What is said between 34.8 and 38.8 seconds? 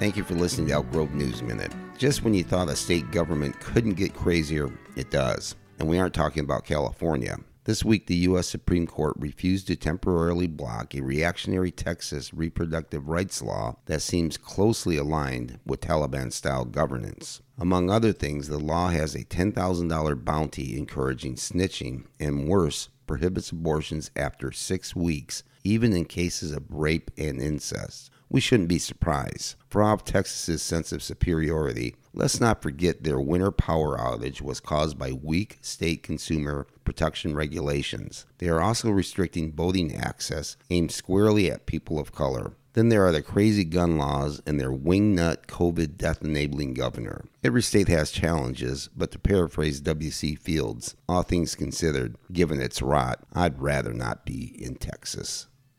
by weak state consumer protection regulations. They are